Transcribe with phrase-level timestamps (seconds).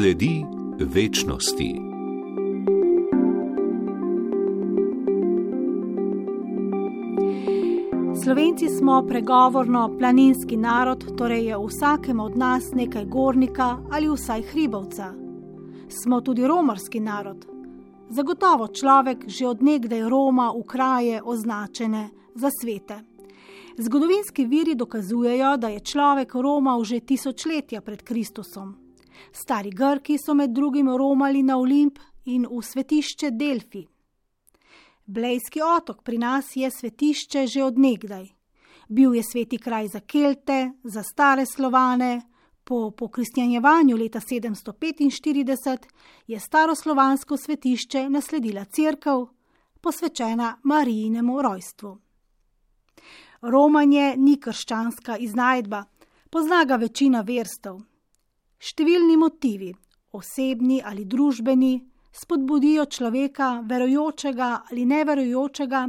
[0.00, 0.44] Sledi
[0.78, 1.74] večnosti.
[8.24, 15.12] Slovenci smo pregovorno planinski narod, torej je vsakem od nas nekaj gornika ali vsaj hribovca.
[16.02, 17.46] Smo tudi romarski narod.
[18.08, 23.00] Zagotovo človek že odnegdaj Roma v kraje označene za svete.
[23.78, 28.79] Zgodovinski viri dokazujejo, da je človek romal že tisočletja pred Kristusom.
[29.32, 33.86] Stari Grki so med drugim romali na Olimp in v svetišče Delfi.
[35.06, 38.28] Blejski otok pri nas je svetišče že odnegdaj.
[38.88, 42.22] Bil je sveti kraj za Kelte, za stare Slovane.
[42.64, 45.78] Po pokristjanjevanju leta 745
[46.26, 49.26] je staroslovansko svetišče nasledila crkva,
[49.80, 51.98] posvečena Marijinemu rojstvu.
[53.40, 55.84] Romanje ni krščanska iznajdba,
[56.30, 57.80] pozna ga večina verstev.
[58.60, 59.70] Številni motivi,
[60.12, 61.78] osebni ali družbeni,
[62.12, 65.88] spodbudijo človeka, verujočega ali neverujočega,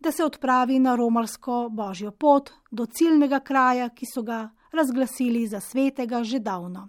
[0.00, 5.60] da se odpravi na romarsko božjo pot do ciljnega kraja, ki so ga razglasili za
[5.60, 6.88] svetega že davno.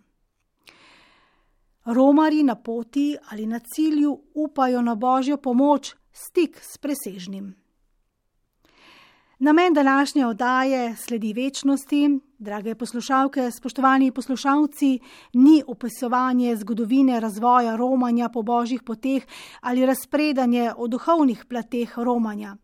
[1.86, 7.59] Romari na poti ali na cilju upajo na božjo pomoč, stik s presežnim.
[9.42, 15.00] Namen današnje oddaje sledi večnosti, drage poslušalke, spoštovani poslušalci,
[15.34, 19.24] ni opisovanje zgodovine razvoja romanja po božjih poteh
[19.62, 22.58] ali razpredanje o duhovnih plateh romanja.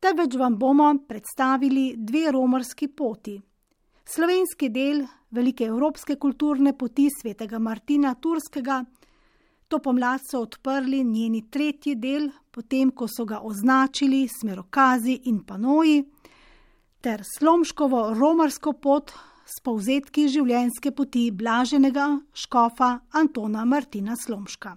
[0.00, 3.40] Temveč vam bomo predstavili dve romarski poti.
[4.04, 8.84] Slovenski del velike evropske kulturne poti svetega Martina Turskega,
[9.68, 16.04] to pomlad so odprli njeni tretji del, potem ko so ga označili smerokazi in panoji,
[17.00, 19.12] ter slomškovo romarsko pot
[19.46, 24.74] s povzetki življenjske poti blaženega škofa Antona Martina Slomška.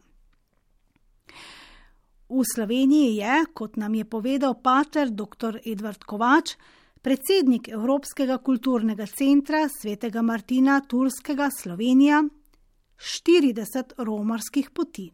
[2.31, 5.57] V Sloveniji je, kot nam je povedal pater dr.
[5.67, 6.55] Edvard Kovač,
[7.03, 12.21] predsednik Evropskega kulturnega centra svetega Martina Turskega Slovenija,
[13.01, 15.11] 40 romarskih poti.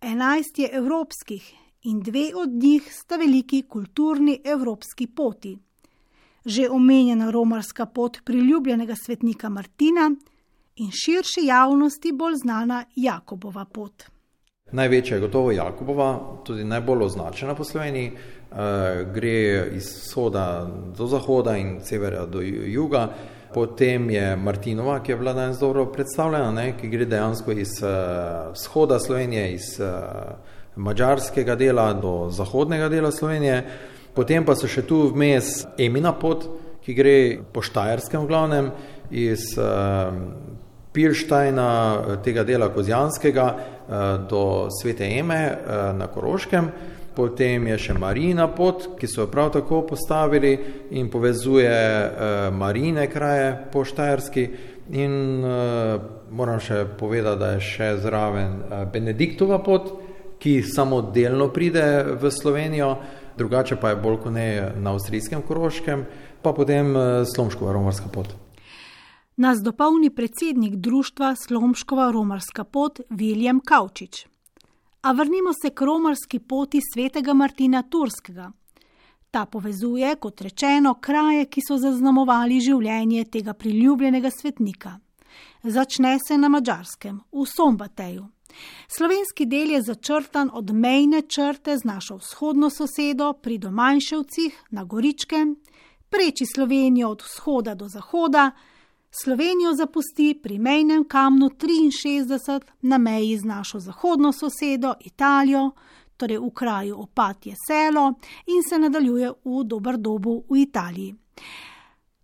[0.00, 5.58] 11 je evropskih in dve od njih sta veliki kulturni evropski poti.
[6.44, 10.10] Že omenjena romarska pot priljubljenega svetnika Martina
[10.76, 14.04] in širši javnosti bolj znana Jakobova pot.
[14.72, 18.12] Največja je gotovo Jakobova, tudi najbolj označena po Sloveniji.
[18.48, 20.66] Uh, gre iz vzhoda
[20.96, 23.08] do zahoda in severa do juga.
[23.54, 28.52] Potem je Martinova, ki je bila danes dobro predstavljena, ne, ki gre dejansko iz uh,
[28.52, 29.88] vzhoda Slovenije, iz uh,
[30.76, 33.62] mađarskega dela do zahodnega dela Slovenije,
[34.14, 36.46] potem pa so še tu vmes Emina pot,
[36.84, 37.16] ki gre
[37.52, 38.70] po Štajerskem v glavnem,
[39.10, 40.12] iz uh,
[40.92, 41.70] Pirštajna,
[42.24, 44.42] tega dela Kozjanskega, uh, do
[44.72, 46.70] Svete Eme uh, na Koroškem,
[47.18, 50.52] potem je še Marina pot, ki so jo prav tako postavili
[50.94, 54.44] in povezuje uh, marine kraje po Štajerski.
[54.94, 55.98] In uh,
[56.30, 59.90] moram še povedati, da je še zraven uh, Benediktova pot,
[60.38, 62.94] ki samo delno pride v Slovenijo,
[63.38, 64.48] drugače pa je bolj kot ne
[64.78, 66.04] na avstrijskem Koroškem,
[66.42, 68.30] pa potem eh, Slomškova romarska pot.
[69.36, 74.26] Nas dopolni predsednik društva Slomškova romarska pot Viljem Kavčič.
[75.02, 78.52] A vrnimo se k romarski poti svetega Martina Turskega.
[79.30, 84.96] Ta povezuje, kot rečeno, kraje, ki so zaznamovali življenje tega priljubljenega svetnika.
[85.62, 88.26] Začne se na mačarskem, v Sombateju.
[88.88, 95.56] Slovenski del je začrtan od mejne črte z našo vzhodno sosedo pri Domanjševcih na Goričkem,
[96.08, 98.50] preči Slovenijo od vzhoda do zahoda,
[99.10, 105.70] Slovenijo zapusti pri mejnem kamnu 63 na meji z našo zahodno sosedo Italijo,
[106.16, 108.14] torej v kraju Opatje selo
[108.46, 111.14] in se nadaljuje v Dobrdobu v Italiji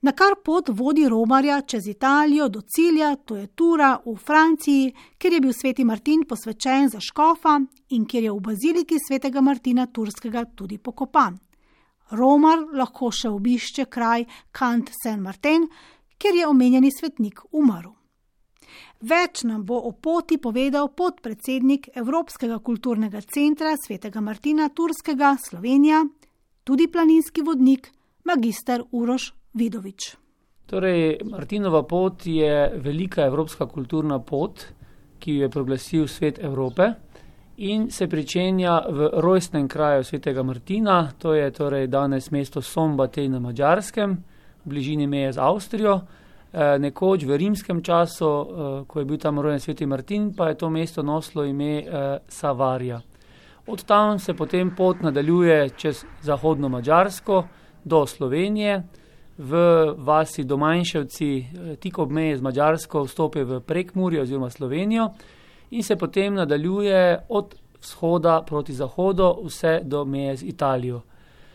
[0.04, 5.32] na kar pot vodi romarja čez Italijo do cilja, to je Tura v Franciji, kjer
[5.32, 7.54] je bil sveti Martin posvečen za škofa
[7.96, 11.38] in kjer je v baziliki svetega Martina Turskega tudi pokopan.
[12.10, 15.64] Romar lahko še obišče kraj Kant Saint-Martin,
[16.19, 17.93] kjer je omenjeni svetnik umrl.
[19.05, 26.05] Več nam bo o poti povedal podpredsednik Evropskega kulturnega centra svetega Martina Turskega Slovenija,
[26.64, 27.90] tudi planinski vodnik,
[28.25, 30.14] magister Uroš Vidovič.
[30.66, 34.64] Torej, Martinova pot je velika evropska kulturna pot,
[35.20, 36.88] ki jo je proglasil svet Evrope
[37.56, 43.38] in se pričenja v rojstnem kraju svetega Martina, to je torej danes mesto Sombatej na
[43.38, 44.16] Mačarskem,
[44.64, 46.00] bližini meje z Avstrijo.
[46.78, 48.26] Nekoč v rimskem času,
[48.87, 51.82] ko je bil tam rojen sveti Martin, pa je to mesto nosilo ime
[52.28, 53.00] Savarja.
[53.66, 57.44] Od tam se potem pot nadaljuje čez zahodno Mačarsko
[57.84, 58.82] do Slovenije,
[59.38, 59.55] v
[59.99, 61.46] vasi Domanjševci,
[61.81, 65.08] tik ob meji z Mačarsko, vstopi v Prekmurje oziroma Slovenijo
[65.70, 71.02] in se potem nadaljuje od vzhoda proti zahodu, vse do meje z Italijo.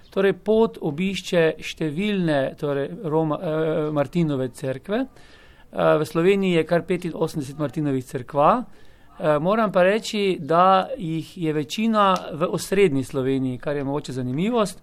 [0.10, 5.06] Torej, pot obišče številne torej Roma, eh, Martinove cerkve.
[5.06, 8.66] Eh, v Sloveniji je kar 85 Martinovih cerkva.
[9.20, 14.82] Eh, moram pa reči, da jih je večina v osrednji Sloveniji, kar je mogoče zanimivost.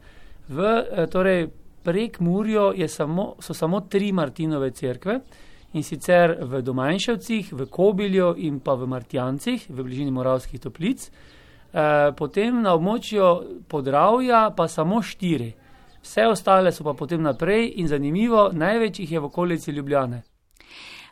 [0.48, 1.48] V eh, torej,
[1.82, 5.20] prek Murjo samo, so samo tri Martinove cerkve
[5.72, 11.08] in sicer v Domanjševcih, v Kobilju in pa v Martjancih, v bližini Moravskih toplic.
[11.08, 11.35] Eh,
[12.16, 15.50] potem na območju Podravja pa samo štiri.
[16.02, 20.22] Vse ostale so pa potem naprej in zanimivo, največ jih je v okolici Ljubljane.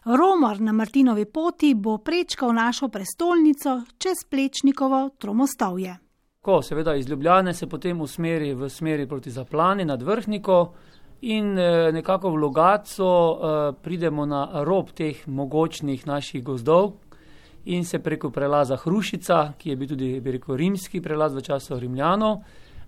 [0.04, 5.96] Romar na Martinovi poti bo prečkal našo prestolnico čez Plečnikovo tromostavje.
[6.40, 10.72] Ko seveda iz Ljubljane se potem usmeri v smeri proti Zaplani nad Vrhniko
[11.20, 16.92] in eh, nekako v Logaco eh, pridemo na rob teh mogočnih naših gozdov,
[17.64, 22.38] in se preko prelaza Hrušica, ki je bil tudi rekel, rimski prelaz v času Rimljanov,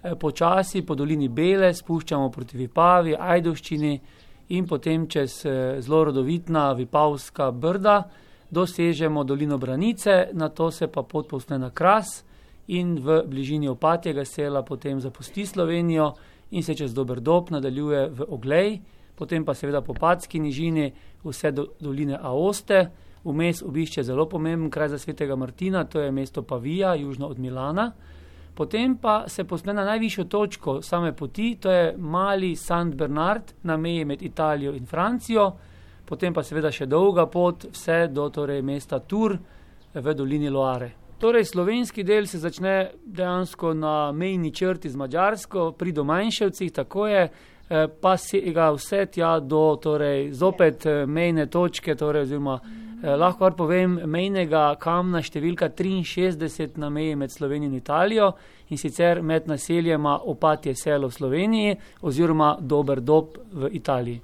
[0.03, 4.01] eh, počasi po dolini Bele spuščamo proti Vipavi, Ajdoščini
[4.49, 8.05] in potem čez eh, zelo rodovitna Vipavska brda
[8.51, 12.23] dosežemo dolino Branice, na to se pa pot povsne na Kras
[12.69, 16.15] in v bližini opatjega sela potem zapusti Slovenijo
[16.51, 18.81] in se čez dober dob nadaljuje v Oglej,
[19.15, 20.93] potem pa seveda po Patski nižini
[21.25, 22.91] vse do doline Aoste,
[23.27, 27.93] vmes obišče zelo pomemben kraj za svetega Martina, to je mesto Pavija, južno od Milana.
[28.55, 32.95] Potem pa se posne na najvišjo točko same poti, to je mali St.
[32.95, 35.53] Bernard na meji med Italijo in Francijo,
[36.05, 39.37] potem pa seveda še dolga pot vse do torej, mesta Tur
[39.95, 40.91] v dolini Loare.
[41.21, 47.29] Torej, slovenski del se začne dejansko na mejni črti z Mačarsko, pri Domanjševcih, tako je,
[47.69, 52.86] eh, pa se ga vse tja do torej, zopet eh, mejne točke, torej, oziroma Eh,
[53.03, 58.31] lahko kar povem, mejnega kamna številka 63 na meji med Slovenijo in Italijo
[58.71, 64.21] in sicer med naseljema Opatje selo v Sloveniji oziroma Dober dob v Italiji.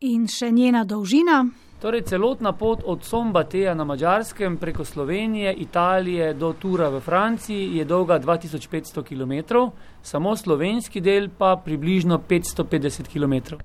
[0.00, 1.42] In še njena dolžina?
[1.78, 7.84] Torej, celotna pot od Sombateja na Mačarskem preko Slovenije, Italije do Tura v Franciji je
[7.84, 9.54] dolga 2500 km,
[10.02, 13.58] samo slovenski del pa približno 550 km.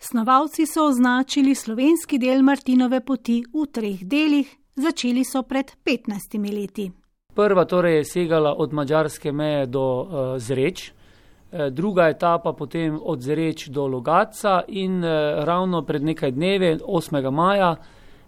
[0.00, 4.46] Snovalci so označili slovenski del Martinove poti v treh delih,
[4.76, 6.90] začeli so pred 15 leti.
[7.34, 10.08] Prva torej je segala od mađarske meje do uh,
[10.38, 15.10] Zreč, uh, druga etapa potem od Zreč do Logaca in uh,
[15.44, 17.30] ravno pred nekaj dnevi, 8.
[17.30, 17.76] maja,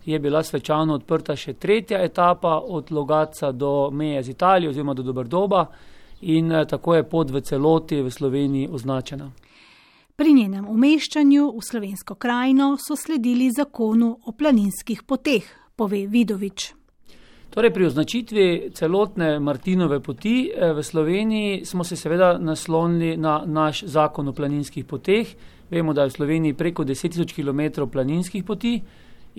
[0.05, 5.03] je bila svečano odprta še tretja etapa od Logaca do meje z Italijo oziroma do
[5.03, 5.67] Dobrdoba
[6.21, 9.31] in uh, tako je pot v celoti v Sloveniji označena.
[10.21, 16.67] Pri njenem umeščanju v slovensko krajino so sledili zakonu o planinskih poteh, pove Vidovič.
[17.49, 18.45] Torej, pri označitvi
[18.77, 24.85] celotne Martinove poti eh, v Sloveniji smo se seveda naslonili na naš zakon o planinskih
[24.85, 25.33] poteh.
[25.71, 28.77] Vemo, da je v Sloveniji preko 10.000 km planinskih poti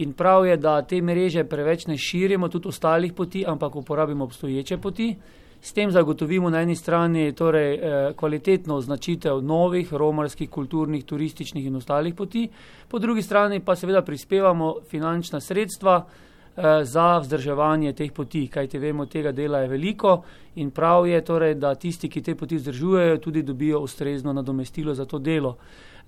[0.02, 4.78] in prav je, da te mreže preveč ne širimo tudi ostalih poti, ampak uporabimo obstoječe
[4.78, 5.14] poti.
[5.62, 11.76] S tem zagotovimo na eni strani torej, eh, kvalitetno označitev novih romarskih, kulturnih, turističnih in
[11.76, 12.50] ostalih poti,
[12.88, 19.06] po drugi strani pa seveda prispevamo finančna sredstva eh, za vzdrževanje teh poti, kajte vemo,
[19.06, 20.24] tega dela je veliko
[20.56, 25.06] in prav je torej, da tisti, ki te poti vzdržujejo, tudi dobijo ustrezno nadomestilo za
[25.06, 25.58] to delo.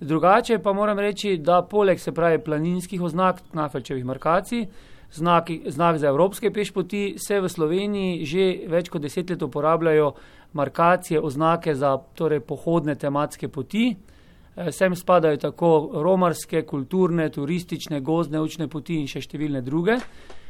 [0.00, 4.66] Drugače pa moram reči, da poleg se pravi planinskih oznak, nafelčevih markacij,
[5.14, 10.14] znak, znak za evropske pešpoti, se v Sloveniji že več kot deset let uporabljajo
[10.52, 13.94] markacije, oznake za torej, pohodne tematske poti.
[14.56, 19.98] Eh, sem spadajo tako romarske, kulturne, turistične, gozdne, učne poti in še številne druge.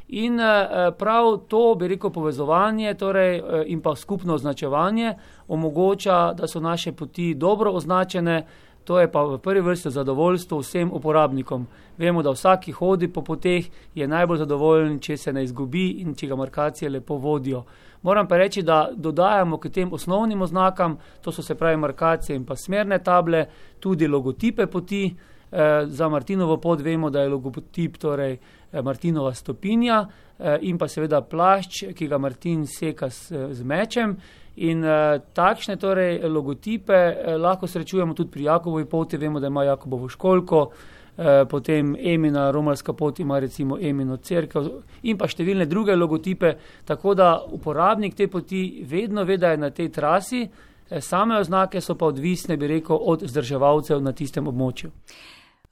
[0.08, 5.14] In eh, prav to, bi rekel, povezovanje torej, eh, in pa skupno označevanje
[5.48, 8.44] omogoča, da so naše poti dobro označene,
[8.84, 11.66] To je pa v prvi vrsti zadovoljstvo vsem uporabnikom.
[11.98, 16.14] Vemo, da vsak, ki hodi po poteh, je najbolj zadovoljen, če se ne izgubi in
[16.14, 17.64] če ga markacije lepo vodijo.
[18.02, 22.44] Moram pa reči, da dodajamo k tem osnovnim oznakam, to so se pravi markacije in
[22.44, 23.46] pa smerne table,
[23.80, 25.06] tudi logotipe poti.
[25.54, 28.32] Eh, za Martinovo pot vemo, da je logotip torej
[28.72, 30.06] eh, Martinova stopinja
[30.38, 34.16] eh, in pa seveda plašč, ki ga Martin seka z, z mečem
[34.56, 39.64] In uh, takšne torej, logotipe uh, lahko srečujemo tudi pri Jakobovi poti, vemo, da ima
[39.64, 44.62] Jakobovo školko, uh, potem Emina, romarska pot ima recimo Emino crkvo
[45.02, 49.70] in pa številne druge logotipe, tako da uporabnik te poti vedno ve, da je na
[49.70, 54.90] tej trasi, uh, same oznake so pa odvisne, bi rekel, od zdrževalcev na tistem območju.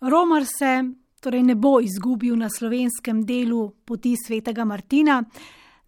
[0.01, 0.83] Romar se
[1.23, 5.23] torej ne bo izgubil na slovenskem delu poti svetega Martina.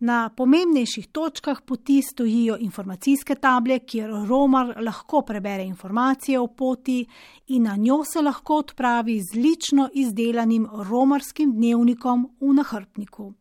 [0.04, 7.06] Na pomembnejših točkah poti stojijo informacijske table, kjer romar lahko prebere informacije o poti
[7.46, 13.32] in na njo se lahko odpravi z lično izdelanim romarskim dnevnikom v nahrbniku.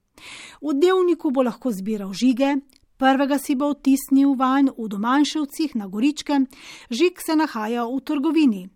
[0.61, 2.55] V dnevniku bo lahko zbiral žige,
[2.97, 6.45] prvega si bo vtisnil vanj v domanjševcih na Goričke,
[6.89, 8.67] žig se nahaja v trgovini.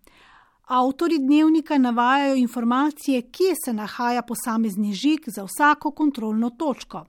[0.68, 7.06] Avtori dnevnika navajajo informacije, kje se nahaja posamezni žig za vsako kontrolno točko.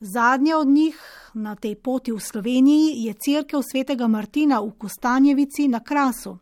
[0.00, 0.96] Zadnja od njih
[1.34, 6.38] na tej poti v Sloveniji je crkva svetega Martina v Kostanjevici na Krasu.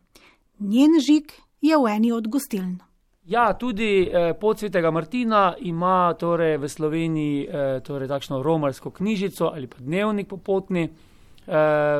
[0.59, 2.79] Njen žig je v eni od gostiln.
[3.25, 9.47] Ja, tudi eh, pot svetega Martina ima torej v Sloveniji eh, torej takšno romarsko knjižico
[9.53, 10.83] ali pa dnevnik popotni.
[10.83, 11.55] Eh,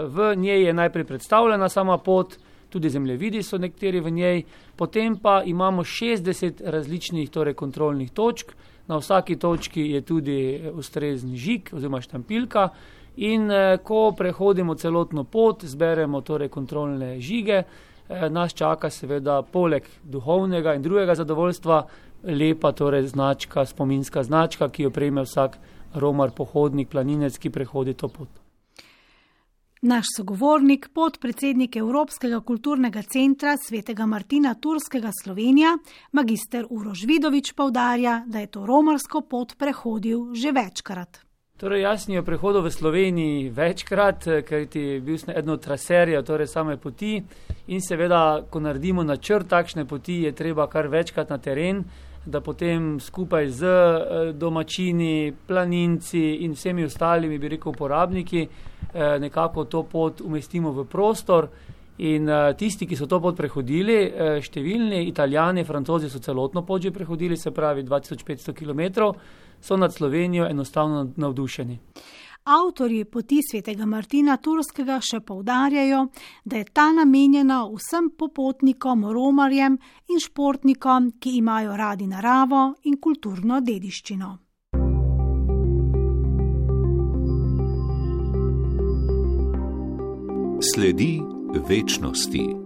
[0.08, 2.38] v njej je najprej predstavljena sama pot,
[2.70, 4.44] tudi zemljevidi so nekateri v njej,
[4.76, 8.52] potem pa imamo 60 različnih torej, kontrolnih točk,
[8.88, 12.70] na vsaki točki je tudi eh, ustrezni žig oziroma štampilka.
[13.16, 19.88] In eh, ko prehodimo celotno pot, zberemo torej kontrolne žige, eh, nas čaka seveda poleg
[20.04, 21.86] duhovnega in drugega zadovoljstva
[22.24, 25.58] lepa torej značka, spominska značka, ki jo prejme vsak
[25.94, 28.43] romar, pohodnik, planinec, ki prehodi to pot.
[29.84, 35.74] Naš sogovornik, podpredsednik Evropskega kulturnega centra svetega Martina Turskega Slovenija,
[36.12, 41.20] magister Urož Vidovič, povdarja, da je to romarsko pot prehodil že večkrat.
[41.60, 46.24] Torej, jaz sem jo prehodil v Sloveniji večkrat, ker je bil sem eno od traserjev,
[46.24, 47.20] torej same poti.
[47.68, 51.84] In seveda, ko naredimo načrt takšne poti, je treba kar večkrat na teren,
[52.26, 58.48] da potem skupaj z eh, domačini, planinci in vsemi ostalimi, bi rekel, uporabniki,
[58.94, 61.50] Eh, nekako to pot umestimo v prostor.
[61.98, 66.82] In uh, tisti, ki so to pot prehodili, uh, številni italijani, francozi so celotno pot
[66.82, 69.12] že prehodili, se pravi 2500 km,
[69.62, 71.78] so nad Slovenijo enostavno navdušeni.
[72.44, 76.02] Avtori poti svetega Martina Turskega še povdarjajo,
[76.44, 79.78] da je ta namenjena vsem popotnikom, romarjem
[80.12, 84.34] in športnikom, ki imajo radi naravo in kulturno dediščino.
[90.74, 91.14] Sledi
[91.68, 92.63] večnosti.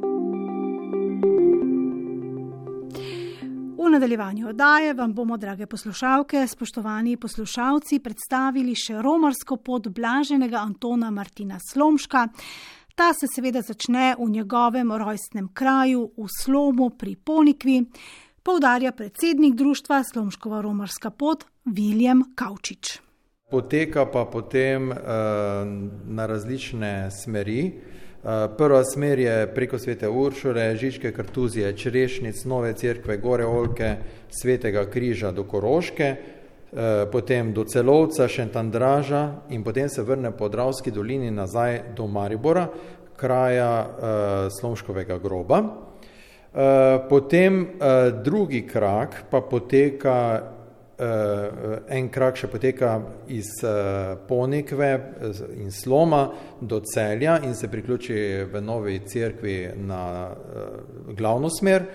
[3.97, 11.57] Nadaljevanju oddaje vam bomo, drage poslušalke, spoštovani poslušalci, predstavili še romarsko pot blaženega Antona Martina
[11.71, 12.27] Slomška.
[12.95, 17.79] Ta se seveda začne v njegovem rojstnem kraju v Slomu pri Ponikvi,
[18.43, 22.99] poudarja predsednik društva Slomškova romarska pot Viljem Kaučič.
[23.49, 24.97] Poteka pa potem uh,
[26.05, 27.71] na različne smeri.
[28.23, 33.95] Uh, prva smer je preko svete Uršure, Žičke, Kartuzije, Črešnic, Nove cerkve, Gore Olke,
[34.29, 36.79] Svetega križa do Koroške, uh,
[37.11, 42.67] potem do Celovca, Šentandraža in potem se vrne po Dravski dolini nazaj do Maribora,
[43.15, 44.07] kraja uh,
[44.59, 45.63] Slomškovega groba.
[47.09, 47.67] Potem
[48.23, 50.41] drugi krak pa poteka
[50.97, 52.95] en krak še poteka
[53.29, 54.89] iz uh, Ponikve
[55.53, 56.23] in Sloma
[56.61, 61.85] do Celja in se priključi v novi cerkvi na uh, glavno smer.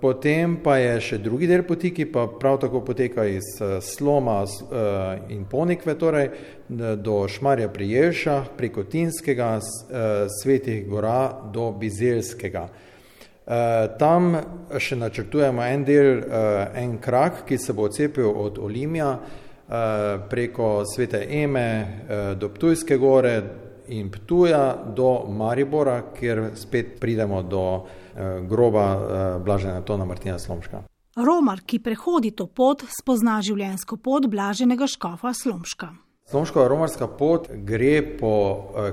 [0.00, 3.50] Potem pa je še drugi del poti, ki pa prav tako poteka iz
[3.84, 4.38] Sloma
[5.28, 6.30] in Ponikve, torej
[7.04, 9.58] do Šmarja pri Jelšah, preko Tinskega,
[10.40, 12.64] Svetih gora do Bizelskega.
[13.44, 14.36] Eh, tam
[14.80, 20.84] še načrtujemo en del, eh, en krak, ki se bo odcepil od Olimja eh, preko
[20.88, 23.42] Svete Eme do Ptujske gore
[23.88, 27.84] in Ptuja do Maribora, kjer spet pridemo do
[28.48, 30.84] groba Blaženega Tona Martina Slomška.
[31.16, 35.90] Romar, ki prehodi to pot, spozna življenjsko pot Blaženega škofa Slomška.
[36.30, 38.36] Slomškova romarska pot gre po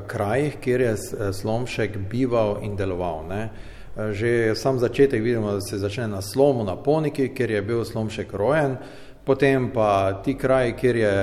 [0.07, 0.95] krajih, kjer je
[1.39, 3.23] Slomšek bival in deloval.
[3.29, 3.43] Ne?
[3.95, 8.33] Že sam začetek vidimo, da se začne na slomu, na poniki, kjer je bil slomšek
[8.33, 8.77] rojen,
[9.25, 11.15] potem pa ti kraji, kjer je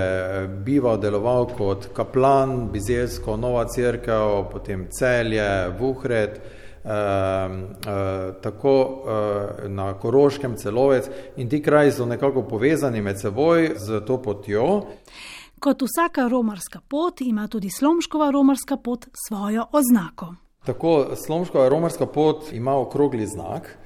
[0.65, 9.95] bival, deloval kot kaplan, Bizelsko, Nova crkva, potem celje, Vuhred, eh, eh, tako eh, na
[9.99, 14.85] Koroškem celovec in ti kraji so nekako povezani med seboj z to potjo.
[15.59, 20.48] Kot vsaka romarska pot, ima tudi slomškova romarska pot svojo oznako.
[20.69, 23.77] Tako, slomškova romarska pot ima okrogli znak.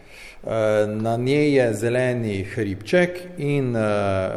[0.44, 0.50] Eh,
[0.86, 3.82] na njej je zeleni hribček in uh,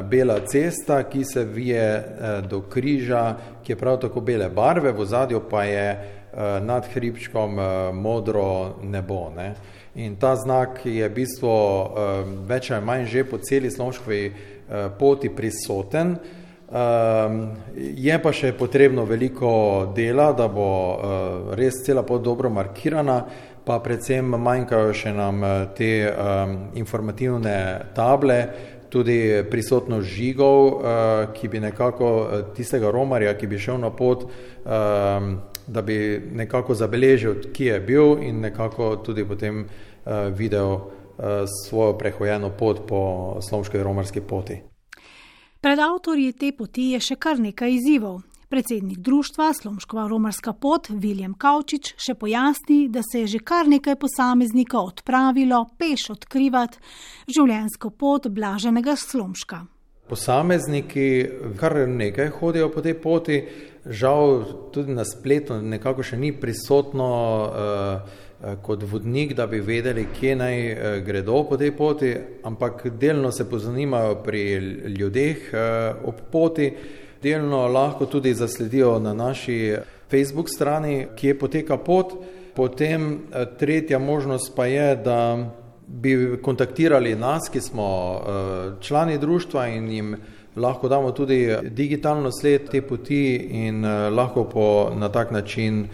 [0.05, 5.05] bela cesta, ki se vije uh, do križa, ki je prav tako bele barve, v
[5.05, 6.11] zadju pa je
[6.61, 7.59] nad hribčkom
[7.93, 9.29] modro nebo.
[9.35, 9.53] Ne?
[9.95, 11.51] In ta znak je v bistvu
[12.47, 16.17] več ali manj že po celi slonškovi uh, poti prisoten.
[16.65, 23.19] Um, je pa še potrebno veliko dela, da bo uh, res cela pot dobro markirana,
[23.65, 27.53] pa predvsem manjkajo še nam eh, te um, informativne
[27.97, 28.37] table,
[28.93, 32.09] tudi prisotnost žigov, uh, ki bi nekako
[32.57, 35.31] tistega romarja, ki bi šel na pot, um,
[35.65, 39.65] da bi nekako zabeležil, kje je bil in nekako tudi potem
[40.37, 40.77] videl
[41.49, 43.01] svojo prehojeno pot po
[43.41, 44.61] slovški romarski poti.
[45.65, 48.19] Pred avtorji te poti je še kar nekaj izzivov.
[48.53, 53.95] Predsednik društva Slomškova romarska pot Viljem Kavčič še pojasni, da se je že kar nekaj
[53.97, 56.77] posameznikov odpravilo peš odkrivati
[57.33, 59.63] življenjsko pot blaženega Slomška.
[60.05, 61.07] Posamezniki
[61.57, 63.41] kar nekaj hodijo po tej poti,
[63.89, 68.21] žal tudi na spletu nekako še ni prisotno uh,
[68.61, 73.49] kot vodnik, da bi vedeli, kje naj uh, gredo po tej poti, ampak delno se
[73.49, 74.43] pozanimajo pri
[74.99, 76.71] ljudeh uh, ob poti
[77.25, 79.75] delno lahko tudi zasledijo na naši
[80.11, 82.13] Facebook strani, kje poteka pot.
[82.55, 85.17] Potem eh, tretja možnost pa je, da
[85.87, 90.15] bi kontaktirali nas, ki smo eh, člani društva in jim
[90.55, 93.35] lahko damo tudi digitalno sled te poti
[93.65, 95.87] in eh, lahko po, na tak način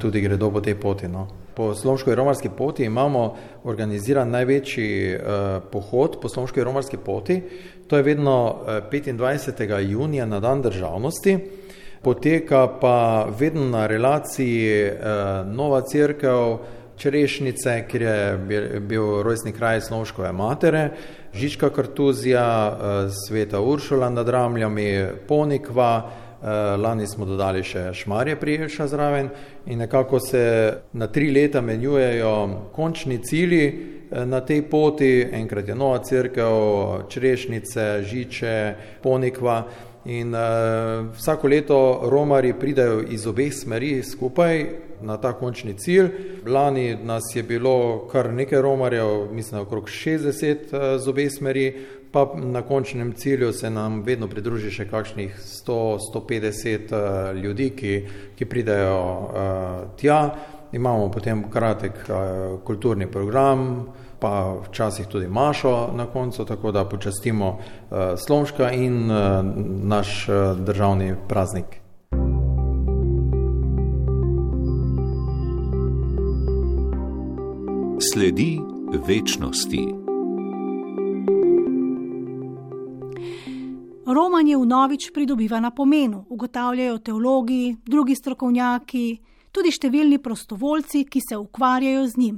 [0.00, 1.08] tudi gredo po tej poti.
[1.08, 1.26] No.
[1.56, 3.34] Po Slovenski romarski poti imamo
[3.64, 5.18] organiziran največji
[5.72, 7.42] pohod po Slovenski romarski poti,
[7.86, 8.56] To je vedno
[8.90, 9.78] 25.
[9.78, 11.38] Eh, junija na dan državnosti,
[12.02, 14.94] poteka pa vedno na relaciji eh,
[15.46, 16.58] Nova crkva,
[16.96, 20.90] Čerešnice, kjer je bil rojstni kraj Slovenškove matere,
[21.34, 26.10] Žička Kartuzija, eh, Sveta Uršula nad Ramljami, Ponikva,
[26.78, 29.28] lani smo dodali še Šmarje Prijelša zraven
[29.66, 32.32] in nekako se na tri leta menjujejo
[32.72, 39.66] končni cilji, Eh, na tej poti, enkrat je Nova crkva, Črešnice, Žiče, Ponikva.
[40.06, 40.40] In uh,
[41.16, 44.66] vsako leto romari pridajo iz obeh smeri skupaj
[45.02, 46.10] na ta končni cilj.
[46.46, 51.66] Lani nas je bilo kar nekaj romarjev, mislim, okrog 60 uh, z obeh smeri,
[52.12, 57.94] pa na končnem cilju se nam vedno pridruži še kakšnih 100-150 uh, ljudi, ki,
[58.36, 60.20] ki pridajo uh, tja
[60.72, 62.16] imamo potem kratek uh,
[62.64, 63.86] kulturni program,
[64.20, 69.44] pa včasih tudi mašo na koncu, tako da počastimo uh, Slomška in uh,
[69.84, 71.80] naš uh, državni praznik.
[78.12, 78.58] Sledi
[79.06, 80.05] večnosti.
[84.06, 89.18] Romanje vnovič pridobiva na pomenu, ugotavljajo teologi, drugi strokovnjaki,
[89.50, 92.36] tudi številni prostovoljci, ki se ukvarjajo z njim.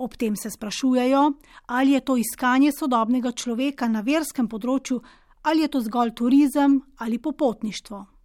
[0.00, 1.22] Ob tem se sprašujejo,
[1.68, 5.02] ali je to iskanje sodobnega človeka na verskem področju,
[5.44, 8.15] ali je to zgolj turizem ali popotništvo.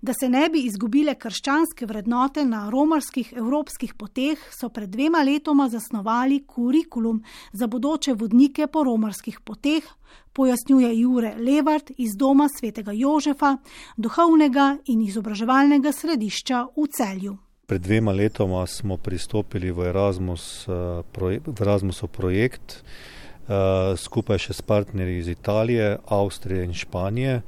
[0.00, 5.68] Da se ne bi izgubile krščanske vrednote na romarskih evropskih poteh, so pred dvema letoma
[5.68, 9.84] zasnovali kurikulum za bodoče vodnike po romarskih poteh,
[10.32, 13.56] pojasnjuje Jure Levart iz Doma svetega Jožefa,
[13.96, 17.36] duhovnega in izobraževalnega središča v celju.
[17.68, 24.62] Pred dvema letoma smo pristopili v, Erasmus, eh, v Erasmusov projekt eh, skupaj še s
[24.62, 27.42] partnerji iz Italije, Avstrije in Španije.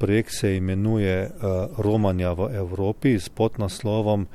[0.00, 4.26] Projekt se imenuje uh, Romanja v Evropi s podnaslovom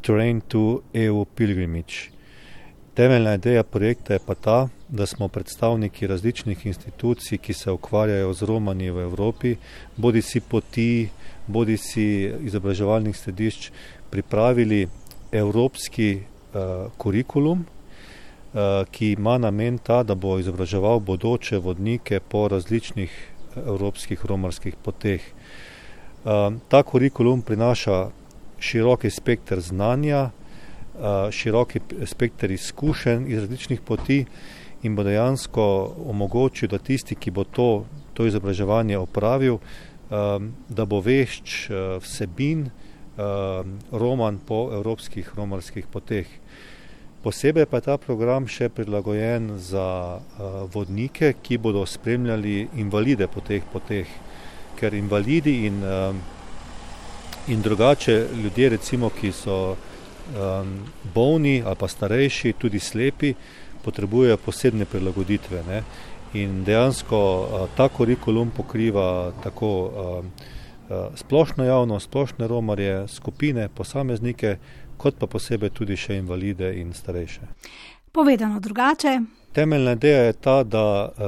[0.00, 2.14] Train to EU Pilgrimage.
[2.94, 8.42] Temeljna ideja projekta je pa ta, da smo predstavniki različnih institucij, ki se ukvarjajo z
[8.42, 9.56] Romanji v Evropi,
[9.96, 11.08] bodi si poti,
[11.46, 13.70] bodi si izobraževalnih središč,
[14.10, 14.86] pripravili
[15.32, 23.27] evropski uh, kurikulum, uh, ki ima namen ta, da bo izobraževal bodoče vodnike po različnih
[23.56, 25.22] evropskih romarskih poteh.
[26.24, 28.08] Um, ta kurikulum prinaša
[28.58, 34.24] široki spekter znanja, uh, široki spekter izkušenj iz različnih poti
[34.82, 35.64] in bo dejansko
[36.10, 41.70] omogočil, da tisti, ki bo to, to izobraževanje opravil, um, da bo vešč
[42.02, 42.68] vsebin
[43.90, 46.26] roman po evropskih romarskih poteh.
[47.28, 53.44] Posebej pa je ta program še prilagojen za uh, vodnike, ki bodo spremljali invalide po
[53.44, 54.08] teh poteh.
[54.78, 55.82] ker invalidi in,
[57.48, 59.76] in drugače ljudje, recimo, ki so
[61.14, 63.34] bolni ali pa starejši, tudi slepi,
[63.84, 65.62] potrebujejo posebne prilagoditve.
[65.68, 65.82] Ne?
[66.38, 67.20] In dejansko
[67.76, 69.72] ta kurikulum pokriva tako
[71.16, 74.56] splošno javnost, splošne romarje, skupine, posameznike,
[74.98, 77.48] kot pa posebej tudi še invalide in starejše.
[78.12, 79.18] Povedano drugače.
[79.52, 80.84] Temeljna ideja je ta, da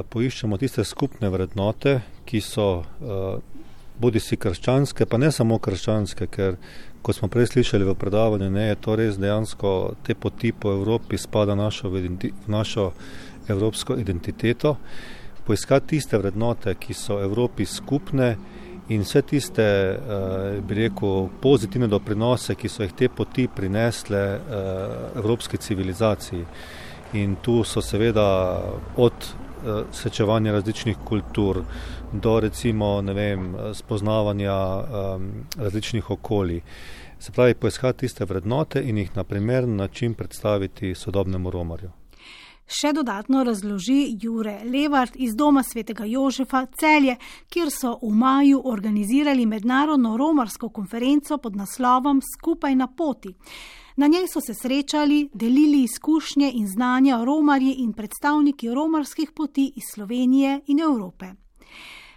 [0.09, 2.67] poiščemo tiste skupne vrednote, ki so
[4.01, 6.57] bodi si krščanske, pa ne samo krščanske, ker
[7.01, 9.71] kot smo prej slišali v predavanju, ne, je to res dejansko
[10.05, 12.91] te poti po Evropi spada našo, v našo
[13.49, 14.75] evropsko identiteto.
[15.45, 18.35] Poiskati tiste vrednote, ki so Evropi skupne
[18.91, 19.65] in vse tiste,
[20.67, 24.23] bi rekel, pozitivne doprinose, ki so jih te poti prinesle
[25.15, 26.45] evropski civilizaciji.
[27.19, 28.27] In tu so seveda
[28.95, 29.27] od
[29.91, 31.61] srečevanja različnih kultur
[32.11, 34.55] do recimo vem, spoznavanja
[35.57, 36.61] različnih okolij.
[37.19, 42.00] Se pravi, poiskati tiste vrednote in jih na primeren način predstaviti sodobnemu romarju.
[42.71, 47.17] Še dodatno razloži Jure Levart iz Doma svetega Jožefa Celje,
[47.51, 53.33] kjer so v maju organizirali mednarodno romarsko konferenco pod naslovom Skupaj na poti.
[53.99, 59.91] Na njej so se srečali, delili izkušnje in znanja romarji in predstavniki romarskih poti iz
[59.93, 61.33] Slovenije in Evrope.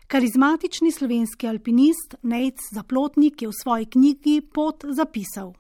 [0.07, 5.53] Karizmatični slovenski alpinist Nejc Zaplotnik je v svoji knjigi Pot zapisal: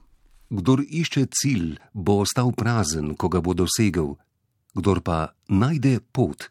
[0.50, 4.14] Kdor išče cilj, bo ostal prazen, ko ga bo dosegel
[4.74, 6.48] kdor pa najde pot,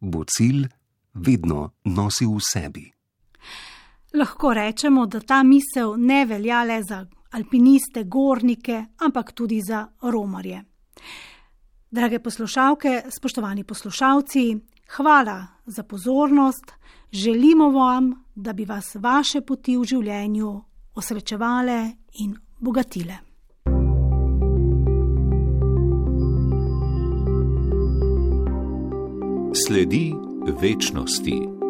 [0.00, 0.68] bo cilj
[1.14, 2.84] vedno nosil v sebi.
[4.14, 10.62] Lahko rečemo, da ta misel ne velja le za alpiniste, gornike, ampak tudi za romarje.
[11.90, 14.44] Drage poslušalke, spoštovani poslušalci,
[14.96, 16.72] hvala za pozornost.
[17.12, 20.62] Želimo vam, da bi vas vaše poti v življenju
[20.94, 23.23] osrečevale in bogatile.
[29.56, 30.12] Sledi
[30.60, 31.63] večnosti.